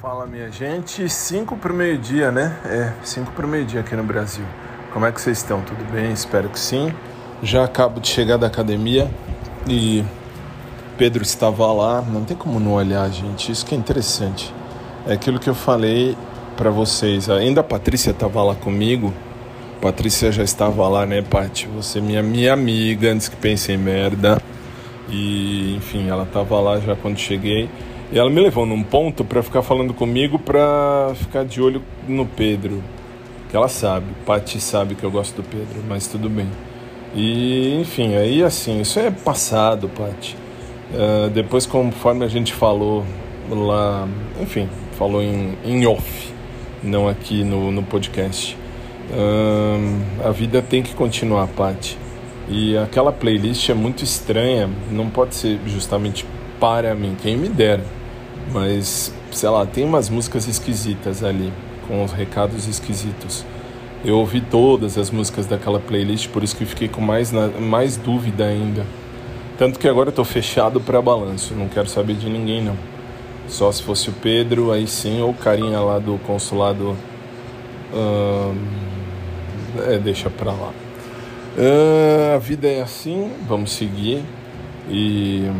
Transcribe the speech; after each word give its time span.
Fala 0.00 0.28
minha 0.28 0.48
gente, 0.48 1.08
5 1.08 1.56
para 1.56 1.72
o 1.72 1.74
meio-dia, 1.74 2.30
né? 2.30 2.56
É, 2.66 2.92
5 3.02 3.32
para 3.32 3.44
o 3.44 3.48
meio-dia 3.48 3.80
aqui 3.80 3.96
no 3.96 4.04
Brasil. 4.04 4.44
Como 4.92 5.04
é 5.04 5.10
que 5.10 5.20
vocês 5.20 5.38
estão? 5.38 5.60
Tudo 5.60 5.84
bem? 5.90 6.12
Espero 6.12 6.48
que 6.48 6.58
sim. 6.58 6.94
Já 7.42 7.64
acabo 7.64 7.98
de 7.98 8.06
chegar 8.06 8.36
da 8.36 8.46
academia 8.46 9.10
e 9.68 10.04
Pedro 10.96 11.24
estava 11.24 11.66
lá. 11.72 12.00
Não 12.00 12.24
tem 12.24 12.36
como 12.36 12.60
não 12.60 12.74
olhar, 12.74 13.10
gente. 13.10 13.50
Isso 13.50 13.66
que 13.66 13.74
é 13.74 13.78
interessante. 13.78 14.54
É 15.04 15.14
aquilo 15.14 15.40
que 15.40 15.50
eu 15.50 15.54
falei 15.54 16.16
para 16.56 16.70
vocês. 16.70 17.28
Ainda 17.28 17.62
a 17.62 17.64
Patrícia 17.64 18.12
estava 18.12 18.40
lá 18.40 18.54
comigo. 18.54 19.12
Patrícia 19.82 20.30
já 20.30 20.44
estava 20.44 20.86
lá, 20.86 21.04
né, 21.06 21.22
Paty? 21.22 21.66
Você 21.74 22.00
minha 22.00 22.22
minha 22.22 22.52
amiga 22.52 23.10
antes 23.10 23.28
que 23.28 23.34
pense 23.34 23.72
em 23.72 23.76
merda. 23.76 24.40
E, 25.08 25.74
enfim, 25.76 26.08
ela 26.08 26.22
estava 26.22 26.60
lá 26.60 26.78
já 26.78 26.94
quando 26.94 27.18
cheguei. 27.18 27.68
E 28.10 28.18
ela 28.18 28.30
me 28.30 28.40
levou 28.40 28.64
num 28.64 28.82
ponto 28.82 29.22
para 29.22 29.42
ficar 29.42 29.60
falando 29.60 29.92
comigo 29.92 30.38
para 30.38 31.12
ficar 31.14 31.44
de 31.44 31.60
olho 31.60 31.82
no 32.06 32.24
Pedro. 32.24 32.82
Que 33.50 33.56
ela 33.56 33.68
sabe, 33.68 34.06
Paty 34.24 34.60
sabe 34.60 34.94
que 34.94 35.04
eu 35.04 35.10
gosto 35.10 35.36
do 35.36 35.42
Pedro, 35.42 35.82
mas 35.86 36.06
tudo 36.06 36.28
bem. 36.28 36.48
E 37.14 37.78
enfim, 37.80 38.14
aí 38.16 38.42
assim, 38.42 38.80
isso 38.80 38.98
é 38.98 39.10
passado, 39.10 39.90
Paty. 39.90 40.36
Uh, 40.90 41.28
depois, 41.30 41.66
conforme 41.66 42.24
a 42.24 42.28
gente 42.28 42.54
falou 42.54 43.04
lá, 43.50 44.08
enfim, 44.40 44.68
falou 44.98 45.22
em, 45.22 45.56
em 45.64 45.86
off, 45.86 46.32
não 46.82 47.08
aqui 47.08 47.44
no, 47.44 47.70
no 47.70 47.82
podcast. 47.82 48.56
Uh, 49.10 50.26
a 50.26 50.30
vida 50.30 50.62
tem 50.62 50.82
que 50.82 50.94
continuar, 50.94 51.46
Paty. 51.48 51.98
E 52.48 52.76
aquela 52.78 53.12
playlist 53.12 53.68
é 53.68 53.74
muito 53.74 54.02
estranha, 54.02 54.70
não 54.90 55.10
pode 55.10 55.34
ser 55.34 55.58
justamente 55.66 56.24
para 56.58 56.94
mim, 56.94 57.14
quem 57.20 57.36
me 57.36 57.48
dera 57.48 57.97
mas, 58.52 59.12
sei 59.30 59.48
lá, 59.48 59.66
tem 59.66 59.84
umas 59.84 60.08
músicas 60.08 60.46
esquisitas 60.46 61.22
ali, 61.22 61.52
com 61.86 62.04
os 62.04 62.12
recados 62.12 62.66
esquisitos. 62.66 63.44
Eu 64.04 64.16
ouvi 64.18 64.40
todas 64.40 64.96
as 64.96 65.10
músicas 65.10 65.46
daquela 65.46 65.80
playlist, 65.80 66.28
por 66.28 66.44
isso 66.44 66.56
que 66.56 66.64
fiquei 66.64 66.88
com 66.88 67.00
mais, 67.00 67.32
mais 67.32 67.96
dúvida 67.96 68.44
ainda. 68.46 68.86
Tanto 69.58 69.78
que 69.78 69.88
agora 69.88 70.10
eu 70.10 70.12
tô 70.12 70.24
fechado 70.24 70.80
para 70.80 71.02
balanço, 71.02 71.54
não 71.54 71.68
quero 71.68 71.88
saber 71.88 72.14
de 72.14 72.28
ninguém 72.28 72.62
não. 72.62 72.76
Só 73.48 73.72
se 73.72 73.82
fosse 73.82 74.10
o 74.10 74.12
Pedro, 74.12 74.70
aí 74.70 74.86
sim, 74.86 75.20
ou 75.20 75.30
o 75.30 75.34
carinha 75.34 75.80
lá 75.80 75.98
do 75.98 76.18
consulado. 76.26 76.96
É, 79.86 79.98
deixa 79.98 80.30
pra 80.30 80.52
lá. 80.52 80.72
A 82.34 82.38
vida 82.38 82.68
é 82.68 82.82
assim, 82.82 83.32
vamos 83.48 83.72
seguir. 83.72 84.22
E 84.88 85.50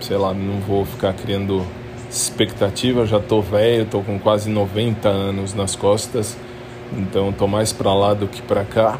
sei 0.00 0.16
lá, 0.16 0.32
não 0.32 0.60
vou 0.60 0.84
ficar 0.86 1.12
criando 1.12 1.62
expectativa, 2.12 3.06
já 3.06 3.18
tô 3.18 3.40
velho, 3.40 3.86
tô 3.86 4.00
com 4.02 4.18
quase 4.18 4.50
90 4.50 5.08
anos 5.08 5.54
nas 5.54 5.74
costas, 5.74 6.36
então 6.92 7.32
tô 7.32 7.46
mais 7.46 7.72
para 7.72 7.92
lá 7.94 8.14
do 8.14 8.26
que 8.26 8.42
para 8.42 8.64
cá. 8.64 8.98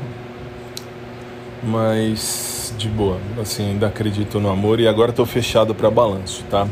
Mas 1.62 2.74
de 2.76 2.88
boa, 2.88 3.18
assim, 3.40 3.70
ainda 3.70 3.86
acredito 3.86 4.40
no 4.40 4.50
amor 4.50 4.80
e 4.80 4.88
agora 4.88 5.12
tô 5.12 5.24
fechado 5.24 5.74
para 5.74 5.90
balanço, 5.90 6.42
tá? 6.50 6.66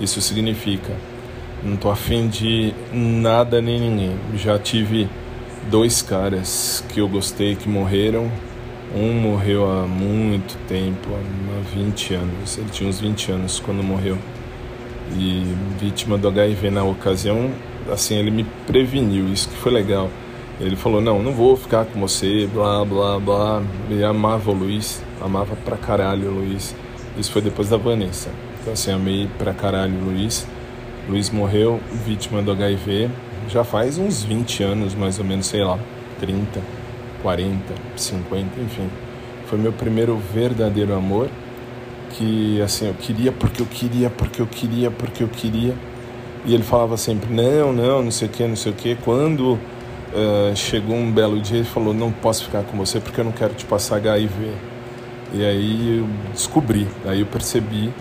Isso 0.00 0.22
significa 0.22 0.92
não 1.64 1.76
tô 1.76 1.90
afim 1.90 2.26
de 2.26 2.74
nada 2.92 3.62
nem 3.62 3.78
ninguém. 3.78 4.16
Já 4.34 4.58
tive 4.58 5.08
dois 5.70 6.02
caras 6.02 6.84
que 6.88 7.00
eu 7.00 7.08
gostei 7.08 7.54
que 7.54 7.68
morreram. 7.68 8.30
Um 8.94 9.12
morreu 9.14 9.70
há 9.70 9.86
muito 9.86 10.58
tempo, 10.66 11.08
há 11.14 11.74
20 11.74 12.14
anos. 12.14 12.58
Ele 12.58 12.68
tinha 12.70 12.90
uns 12.90 13.00
20 13.00 13.30
anos 13.30 13.60
quando 13.60 13.82
morreu 13.82 14.18
e 15.16 15.54
vítima 15.78 16.16
do 16.18 16.28
HIV 16.28 16.70
na 16.70 16.84
ocasião, 16.84 17.50
assim, 17.90 18.16
ele 18.16 18.30
me 18.30 18.44
preveniu, 18.66 19.28
isso 19.32 19.48
que 19.48 19.56
foi 19.56 19.72
legal. 19.72 20.10
Ele 20.60 20.76
falou: 20.76 21.00
Não, 21.00 21.22
não 21.22 21.32
vou 21.32 21.56
ficar 21.56 21.84
com 21.84 22.00
você, 22.00 22.48
blá 22.52 22.84
blá 22.84 23.18
blá. 23.18 23.62
Ele 23.90 24.04
amava 24.04 24.50
o 24.50 24.54
Luiz, 24.54 25.02
amava 25.20 25.56
pra 25.56 25.76
caralho 25.76 26.28
o 26.30 26.34
Luiz. 26.34 26.74
Isso 27.18 27.32
foi 27.32 27.42
depois 27.42 27.68
da 27.68 27.76
Vanessa. 27.76 28.30
Então, 28.60 28.72
assim, 28.72 28.92
amei 28.92 29.28
pra 29.38 29.52
caralho 29.52 29.94
o 29.94 30.04
Luiz. 30.04 30.46
Luiz 31.08 31.30
morreu 31.30 31.80
vítima 32.06 32.40
do 32.40 32.52
HIV 32.52 33.10
já 33.48 33.64
faz 33.64 33.98
uns 33.98 34.22
20 34.22 34.62
anos, 34.62 34.94
mais 34.94 35.18
ou 35.18 35.24
menos, 35.24 35.46
sei 35.46 35.62
lá, 35.62 35.78
30, 36.20 36.60
40, 37.22 37.74
50, 37.96 38.60
enfim. 38.60 38.88
Foi 39.46 39.58
meu 39.58 39.72
primeiro 39.72 40.16
verdadeiro 40.16 40.94
amor 40.94 41.28
que 42.12 42.60
assim 42.60 42.88
eu 42.88 42.94
queria 42.94 43.32
porque 43.32 43.62
eu 43.62 43.66
queria 43.66 44.10
porque 44.10 44.40
eu 44.40 44.46
queria 44.46 44.90
porque 44.90 45.22
eu 45.22 45.28
queria. 45.28 45.74
E 46.44 46.54
ele 46.54 46.62
falava 46.62 46.96
sempre 46.96 47.32
não 47.32 47.72
não 47.72 48.02
não 48.02 48.10
sei 48.10 48.28
o 48.28 48.30
que 48.30 48.46
não 48.46 48.56
sei 48.56 48.72
o 48.72 48.74
que 48.74 48.96
quando 48.96 49.54
uh, 49.54 50.54
chegou 50.54 50.96
um 50.96 51.10
belo 51.10 51.40
dia 51.40 51.58
ele 51.58 51.66
falou 51.66 51.94
não 51.94 52.10
posso 52.10 52.44
ficar 52.44 52.62
com 52.64 52.76
você 52.76 53.00
porque 53.00 53.20
eu 53.20 53.24
não 53.24 53.32
quero 53.32 53.54
te 53.54 53.64
passar 53.64 53.96
HIV 53.96 54.50
e 55.32 55.44
aí 55.44 55.98
eu 55.98 56.08
descobri 56.32 56.86
aí 57.06 57.20
eu 57.20 57.26
percebi 57.26 57.92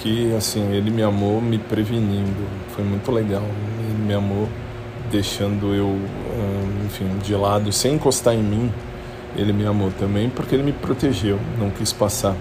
que 0.00 0.34
assim 0.34 0.72
ele 0.72 0.90
me 0.90 1.02
amou 1.02 1.40
me 1.40 1.58
prevenindo. 1.58 2.46
Foi 2.74 2.84
muito 2.84 3.10
legal 3.10 3.44
ele 3.88 4.04
me 4.06 4.14
amou 4.14 4.48
deixando 5.10 5.74
eu 5.74 5.86
uh, 5.86 6.84
enfim 6.84 7.08
de 7.22 7.34
lado 7.34 7.72
sem 7.72 7.94
encostar 7.94 8.34
em 8.34 8.42
mim. 8.42 8.72
Ele 9.36 9.52
me 9.52 9.66
amou 9.66 9.90
também 9.98 10.30
porque 10.30 10.54
ele 10.54 10.62
me 10.62 10.72
protegeu 10.72 11.38
não 11.58 11.70
quis 11.70 11.92
passar 11.92 12.34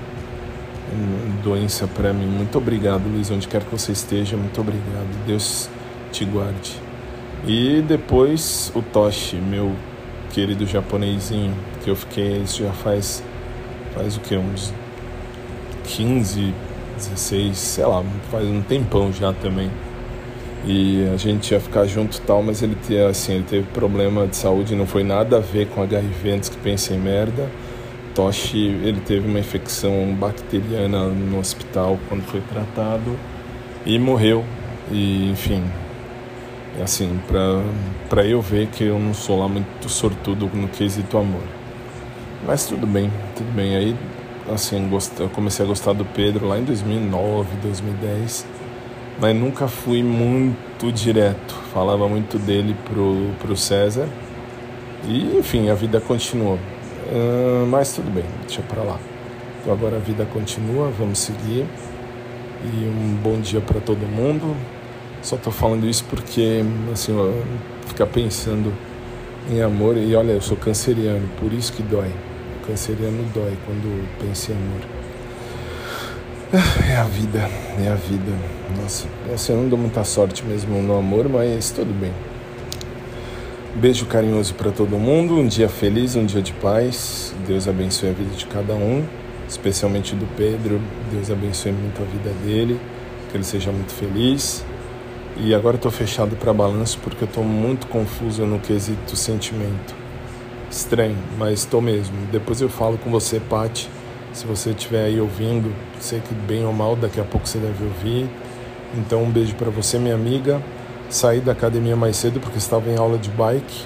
doença 1.43 1.87
para 1.87 2.13
mim. 2.13 2.25
Muito 2.25 2.57
obrigado, 2.57 3.03
Luiz, 3.07 3.29
onde 3.31 3.47
quer 3.47 3.63
que 3.63 3.71
você 3.71 3.91
esteja, 3.91 4.35
muito 4.35 4.59
obrigado. 4.59 5.07
Deus 5.25 5.69
te 6.11 6.25
guarde. 6.25 6.79
E 7.47 7.81
depois 7.81 8.71
o 8.75 8.81
Toshi, 8.81 9.35
meu 9.35 9.73
querido 10.31 10.65
japonesinho, 10.65 11.53
que 11.83 11.89
eu 11.89 11.95
fiquei, 11.95 12.41
isso 12.41 12.63
já 12.63 12.71
faz, 12.71 13.23
faz 13.93 14.17
o 14.17 14.19
que, 14.19 14.35
uns 14.35 14.73
15, 15.85 16.53
16, 16.97 17.57
sei 17.57 17.85
lá, 17.85 18.03
faz 18.31 18.45
um 18.47 18.61
tempão 18.61 19.13
já 19.13 19.31
também. 19.33 19.69
E 20.65 21.07
a 21.13 21.17
gente 21.17 21.51
ia 21.51 21.59
ficar 21.59 21.85
junto 21.85 22.19
tal, 22.21 22.41
mas 22.41 22.63
ele, 22.63 22.75
assim, 23.07 23.33
ele 23.35 23.45
teve 23.47 23.67
problema 23.67 24.25
de 24.25 24.35
saúde, 24.35 24.75
não 24.75 24.87
foi 24.87 25.03
nada 25.03 25.37
a 25.37 25.39
ver 25.39 25.67
com 25.67 25.83
HIV 25.83 26.31
antes 26.31 26.49
que 26.49 26.57
pense 26.57 26.91
em 26.91 26.97
merda 26.97 27.47
Toshi 28.15 28.57
ele 28.57 29.01
teve 29.01 29.27
uma 29.27 29.39
infecção 29.39 30.15
bacteriana 30.15 31.09
no 31.09 31.37
hospital 31.37 31.99
quando 32.07 32.23
foi 32.23 32.39
tratado 32.39 33.19
e 33.85 33.99
morreu. 33.99 34.43
E 34.89 35.29
enfim, 35.29 35.61
assim, 36.81 37.19
para 38.09 38.25
eu 38.25 38.41
ver 38.41 38.67
que 38.67 38.85
eu 38.85 38.97
não 38.97 39.13
sou 39.13 39.39
lá 39.39 39.49
muito 39.49 39.89
sortudo 39.89 40.49
no 40.53 40.69
quesito 40.69 41.17
amor. 41.17 41.43
Mas 42.47 42.65
tudo 42.65 42.87
bem, 42.87 43.11
tudo 43.35 43.51
bem. 43.53 43.75
Aí, 43.75 43.95
assim, 44.53 44.89
eu 45.19 45.29
comecei 45.29 45.65
a 45.65 45.67
gostar 45.67 45.91
do 45.91 46.05
Pedro 46.05 46.47
lá 46.47 46.57
em 46.57 46.63
2009, 46.63 47.49
2010, 47.61 48.45
mas 49.19 49.35
nunca 49.35 49.67
fui 49.67 50.01
muito 50.01 50.89
direto. 50.91 51.53
Falava 51.73 52.07
muito 52.07 52.37
dele 52.37 52.75
pro, 52.85 53.31
pro 53.39 53.57
César. 53.57 54.07
E, 55.03 55.37
enfim, 55.37 55.69
a 55.69 55.75
vida 55.75 55.99
continuou. 55.99 56.57
Uh, 57.07 57.65
mas 57.67 57.93
tudo 57.93 58.11
bem, 58.11 58.25
deixa 58.47 58.61
para 58.63 58.81
lá. 58.81 58.99
Então 59.61 59.73
agora 59.73 59.97
a 59.97 59.99
vida 59.99 60.25
continua, 60.25 60.89
vamos 60.89 61.19
seguir. 61.19 61.65
E 62.63 62.85
um 62.87 63.15
bom 63.21 63.39
dia 63.39 63.61
para 63.61 63.79
todo 63.79 63.99
mundo. 63.99 64.55
Só 65.21 65.37
tô 65.37 65.51
falando 65.51 65.87
isso 65.87 66.03
porque, 66.05 66.63
assim, 66.91 67.13
ficar 67.87 68.07
pensando 68.07 68.73
em 69.49 69.61
amor. 69.61 69.97
E 69.97 70.15
olha, 70.15 70.31
eu 70.31 70.41
sou 70.41 70.57
canceriano, 70.57 71.27
por 71.39 71.51
isso 71.53 71.73
que 71.73 71.83
dói. 71.83 72.11
O 72.61 72.67
canceriano 72.67 73.23
dói 73.33 73.57
quando 73.65 74.07
pensa 74.19 74.51
em 74.51 74.55
amor. 74.55 74.81
É 76.89 76.95
a 76.97 77.03
vida, 77.03 77.49
é 77.83 77.89
a 77.89 77.95
vida. 77.95 78.31
Nossa, 78.79 79.51
eu 79.51 79.57
não 79.57 79.67
dou 79.67 79.77
muita 79.77 80.03
sorte 80.03 80.43
mesmo 80.45 80.81
no 80.81 80.97
amor, 80.97 81.27
mas 81.27 81.71
tudo 81.71 81.93
bem. 81.99 82.13
Beijo 83.75 84.05
carinhoso 84.05 84.53
para 84.53 84.71
todo 84.71 84.97
mundo, 84.97 85.37
um 85.37 85.45
dia 85.45 85.67
feliz, 85.67 86.15
um 86.15 86.25
dia 86.25 86.41
de 86.41 86.53
paz. 86.53 87.35
Deus 87.45 87.67
abençoe 87.67 88.07
a 88.07 88.13
vida 88.13 88.33
de 88.33 88.45
cada 88.45 88.73
um, 88.73 89.05
especialmente 89.49 90.15
do 90.15 90.25
Pedro. 90.37 90.79
Deus 91.11 91.29
abençoe 91.29 91.73
muito 91.73 92.01
a 92.01 92.05
vida 92.05 92.29
dele, 92.45 92.79
que 93.29 93.35
ele 93.35 93.43
seja 93.43 93.73
muito 93.73 93.91
feliz. 93.91 94.63
E 95.35 95.53
agora 95.53 95.75
estou 95.75 95.91
fechado 95.91 96.37
para 96.37 96.53
balanço 96.53 96.97
porque 97.03 97.25
eu 97.25 97.27
estou 97.27 97.43
muito 97.43 97.87
confuso 97.87 98.45
no 98.45 98.59
quesito 98.59 99.13
sentimento. 99.17 99.93
Estranho, 100.71 101.17
mas 101.37 101.59
estou 101.59 101.81
mesmo. 101.81 102.15
Depois 102.31 102.61
eu 102.61 102.69
falo 102.69 102.97
com 102.97 103.11
você, 103.11 103.41
Pati. 103.41 103.89
Se 104.31 104.45
você 104.45 104.69
estiver 104.69 105.03
aí 105.03 105.19
ouvindo, 105.19 105.69
sei 105.99 106.21
que 106.21 106.33
bem 106.33 106.65
ou 106.65 106.71
mal, 106.71 106.95
daqui 106.95 107.19
a 107.19 107.25
pouco 107.25 107.45
você 107.45 107.57
deve 107.57 107.83
ouvir. 107.83 108.29
Então 108.97 109.21
um 109.21 109.29
beijo 109.29 109.53
para 109.55 109.69
você, 109.69 109.99
minha 109.99 110.15
amiga. 110.15 110.61
Saí 111.09 111.39
da 111.39 111.51
academia 111.51 111.95
mais 111.95 112.17
cedo 112.17 112.39
porque 112.39 112.57
estava 112.57 112.89
em 112.89 112.97
aula 112.97 113.17
de 113.17 113.29
bike 113.29 113.85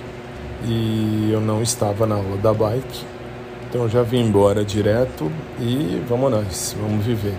e 0.66 1.30
eu 1.32 1.42
não 1.42 1.62
estava 1.62 2.06
na 2.06 2.16
aula 2.16 2.38
da 2.38 2.54
bike. 2.54 3.06
Então 3.70 3.84
eu 3.84 3.90
já 3.90 4.02
vim 4.02 4.22
embora 4.22 4.64
direto 4.64 5.32
e 5.60 6.02
vamos 6.08 6.32
nós, 6.32 6.76
vamos 6.80 7.06
viver. 7.06 7.36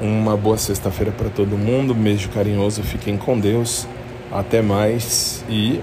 Uma 0.00 0.36
boa 0.36 0.56
sexta-feira 0.56 1.12
para 1.12 1.30
todo 1.30 1.56
mundo, 1.56 1.94
beijo 1.94 2.28
carinhoso, 2.30 2.82
fiquem 2.82 3.16
com 3.16 3.38
Deus 3.38 3.86
Até 4.32 4.62
mais 4.62 5.44
e 5.48 5.80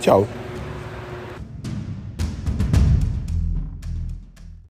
tchau. 0.00 0.26